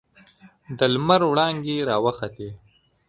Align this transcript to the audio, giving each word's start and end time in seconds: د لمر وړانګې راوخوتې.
د 0.77 0.79
لمر 0.93 1.21
وړانګې 1.31 1.75
راوخوتې. 1.89 2.49